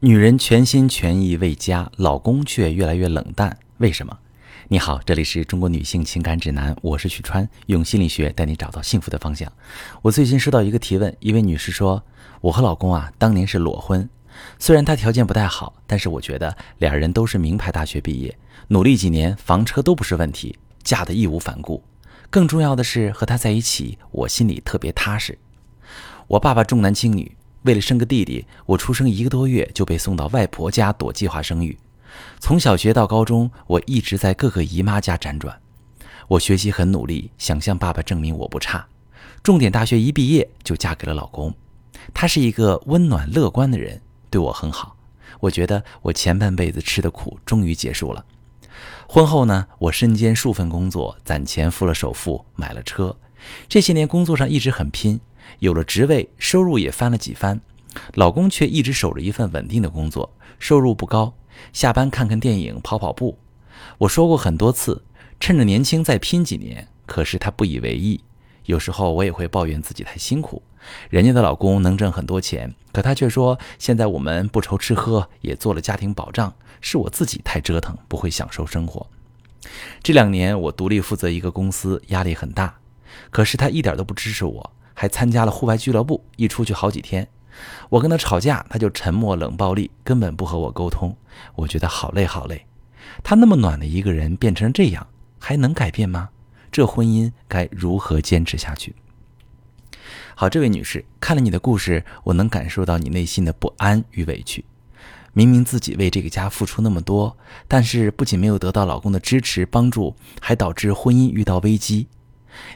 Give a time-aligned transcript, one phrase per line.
[0.00, 4.18] 女人全心全意为家，老公却越来越冷淡，为什么？
[4.68, 9.50] 你好，这里是中国女性情感指南，我是许川，用心理学带你找到幸福的方向。
[10.02, 12.04] 我最近收到一个提问，一位女士说
[12.42, 14.06] ：“我和老公啊，当年是裸婚，
[14.58, 18.36] 虽然他条件不太好，但是我觉得俩人都是名牌大学毕业，
[18.68, 21.82] 努力几年，房车都不是问题，嫁得义无反顾。
[22.28, 25.38] 更重要的是和他在一起，我心里特别踏实。
[26.26, 31.76] 我爸爸重男轻女。”为了生个弟弟，我出生一个多月就被送到外婆家躲计划生育。
[32.38, 35.60] 从小学到高中，我一直在各个姨妈家辗转。
[36.28, 38.86] 我学习很努力，想向爸爸证明我不差。
[39.42, 41.54] 重点大学一毕业就嫁给了老公，
[42.14, 44.00] 他是一个温暖乐观的人，
[44.30, 44.96] 对我很好。
[45.40, 48.24] 我觉得我前半辈子吃的苦终于结束了。
[49.06, 53.16] 婚后呢，我身兼数份工作，攒钱付了首付，买了车。
[53.68, 55.20] 这些年工作上一直很拼。
[55.58, 57.60] 有了职位，收入也翻了几番，
[58.14, 61.34] 老公却一直守着一份稳定的工作，收入不高，
[61.72, 63.38] 下班看看电影，跑跑步。
[63.98, 65.02] 我说过很多次，
[65.40, 68.20] 趁着年轻再拼几年，可是他不以为意。
[68.64, 70.60] 有时候我也会抱怨自己太辛苦，
[71.08, 79.06] 人家的老公能挣很多钱，可他却说现在我们不愁吃喝，也做了家庭保障，是我自己太折腾，不会享受生活。
[80.02, 82.74] 这两年我独立负责一个公司，压力很大，
[83.30, 84.72] 可是他一点都不支持我。
[84.98, 87.28] 还参加了户外俱乐部，一出去好几天。
[87.90, 91.14] 我跟他吵架，他就沉默冷暴力，根本不和我沟通。
[91.54, 92.64] 我觉得好累好累。
[93.22, 95.06] 他那么暖的一个人变成这样，
[95.38, 96.30] 还能改变吗？
[96.72, 98.94] 这婚姻该如何坚持下去？
[100.34, 104.64] 好，这位女士，看了你的故事，我能感受到你内心的不安与委屈。
[105.32, 107.36] 明明自己为这个家付出那么多，
[107.68, 112.08] 但是不仅没有得到老公的支持帮助，还导致婚姻遇到危机。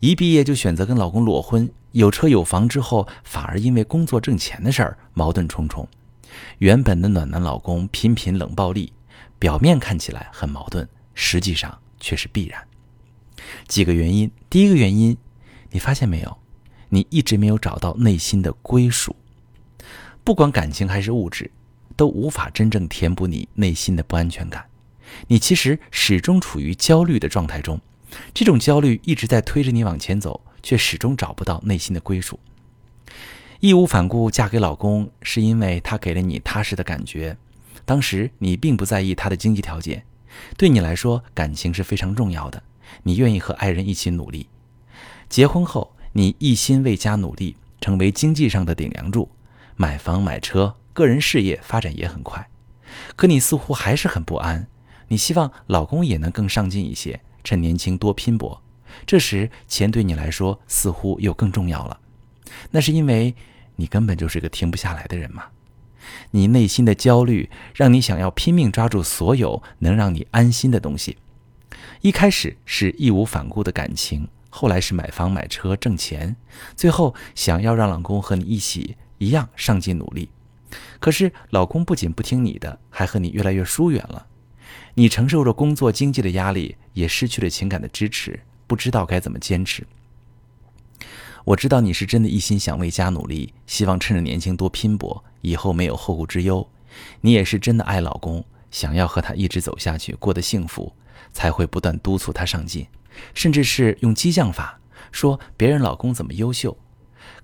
[0.00, 5.88] 一毕业就选择跟老公裸婚，有车有房之后，反而因为工作挣钱的事儿矛盾重重。
[6.58, 8.92] 原本的暖男老公频频冷暴力，
[9.38, 12.62] 表面看起来很矛盾，实际上却是必然。
[13.68, 15.16] 几个原因，第一个原因，
[15.70, 16.36] 你发现没有？
[16.88, 19.16] 你一直没有找到内心的归属，
[20.22, 21.50] 不管感情还是物质，
[21.96, 24.64] 都无法真正填补你内心的不安全感。
[25.28, 27.80] 你其实始终处于焦虑的状态中。
[28.34, 32.38] 这种焦虑一直在推着你往前走，却始终找不到内心的归属。
[33.60, 37.36] 义无反顾嫁给老公，是因为他给了你踏实的感觉。
[37.84, 40.04] 当时你并不在意他的经济条件，
[40.56, 42.62] 对你来说，感情是非常重要的。
[43.02, 44.48] 你愿意和爱人一起努力。
[45.28, 49.28] 结婚后，你一心为家努力，成为经济上的顶梁柱，
[49.76, 52.48] 买房买车，个人事业发展也很快。
[53.16, 54.68] 可你似乎还是很不安，
[55.08, 57.20] 你希望老公也能更上进一些。
[57.46, 58.60] 趁年轻多拼搏，
[59.06, 62.00] 这时钱对你来说似乎又更重要了。
[62.72, 63.36] 那是因为
[63.76, 65.44] 你根本就是个停不下来的人嘛。
[66.32, 71.18] 你内心的焦虑让你想要拼命抓住所有能让你安心的东西。
[72.00, 76.34] 一开始是义无反顾的感情，后来是买房买车挣钱，
[76.74, 80.30] 最后想要让老公和你一起一样上进努力。
[80.98, 84.26] 可是老公不仅不听你的，还和你越来越疏远了。
[84.98, 89.86] 你承受着工作经济的压力，也失去了情感的支持，不知道该怎么坚持。
[91.44, 96.66] 我知道你是真的一心想为家努力，希望趁着年轻多拼搏，以后没有后顾之忧。
[97.20, 100.90] 你也是真的爱老公，想要和他一直走下去，过得幸福，
[101.30, 102.86] 才会不断督促他上进，
[103.34, 104.80] 甚至是用激将法
[105.12, 106.74] 说别人老公怎么优秀。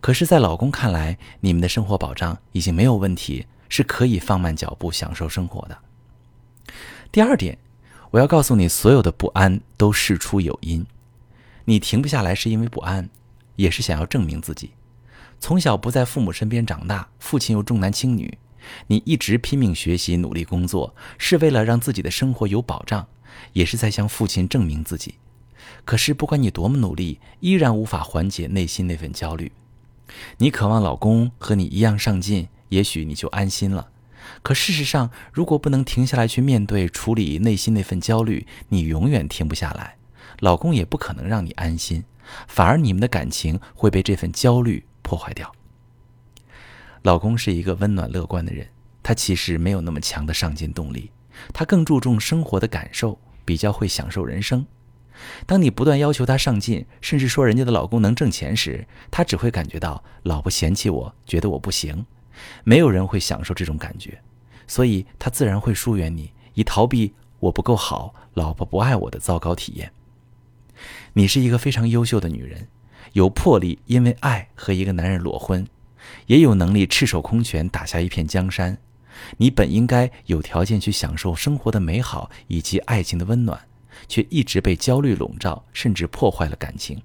[0.00, 5.78] 可是，在老公看来，你们的生活保障已经没有问题，是可以放慢脚步享受生活的。
[7.12, 7.58] 第二点，
[8.10, 10.86] 我要告诉你，所有的不安都事出有因。
[11.66, 13.06] 你停不下来是因为不安，
[13.56, 14.70] 也是想要证明自己。
[15.38, 18.38] 从小不在父母身边长大，父亲又重男轻女，
[18.86, 23.06] 你一直拼命学习、努力工作，是为了让自己的生活有保障，
[23.52, 25.16] 也是在向父亲证明自己。
[25.84, 29.52] 可是不管你多么努力，依然无法缓解内心那份焦虑。
[30.38, 33.90] 你渴望老公和你一样上进，也许你就安心了。
[34.42, 39.96] 可事实上，如果不能停下来去面对、处理内心那份焦虑，你永远停不下来。
[40.40, 42.04] 老公也不可能让你安心，
[42.48, 45.52] 反而你们的感情会被这份焦虑破坏掉。
[47.02, 48.66] 老公是一个温暖乐观的人，
[49.02, 51.10] 他其实没有那么强的上进动力，
[51.52, 54.64] 他更注重生活的感受，比较会享受人生。
[55.46, 62.04] 当你不断要求他上进，甚至说人家的老公能挣钱时，他只会感觉到老婆嫌弃我，觉得我不行。
[62.64, 64.20] 没有人会享受这种感觉，
[64.66, 69.92] 所以他自然会疏远你，以逃避我不够好、老婆不爱我的糟糕体验。
[71.12, 72.68] 你是一个非常优秀的女人，
[73.12, 75.66] 有魄力，因为爱和一个男人裸婚，
[76.26, 78.78] 也有能力赤手空拳打下一片江山。
[79.36, 83.68] 你本应该有条件去享受生活的美好以及爱情的温暖，
[84.08, 87.00] 却一直被焦虑笼罩，甚至破坏了感情。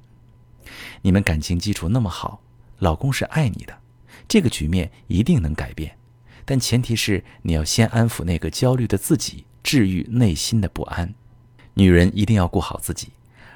[1.02, 2.42] 你们感情基础那么好，
[2.80, 3.78] 老公是爱你的，
[4.28, 5.98] 这个局面一定能改变，
[6.46, 11.14] 但前提是你要先安抚那个焦虑的自己，治愈内心的不安。
[11.74, 13.10] 女人一定要顾好自己。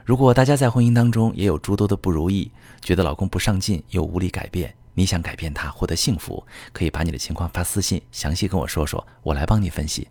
[0.04, 6.44] 如果大家在婚姻当中也有诸多的不如意，觉得老公不上进又无力改变，你想改变他获得幸福，
[6.74, 10.08] 可以把你的情况发私信，详细跟我说说，我来帮你分析。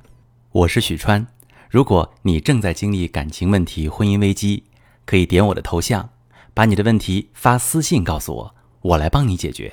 [0.53, 1.27] 我是许川，
[1.69, 4.65] 如果你正在经历感情问题、婚姻危机，
[5.05, 6.11] 可以点我的头像，
[6.55, 9.73] 把你的问题发私信告诉我，我来帮你解决。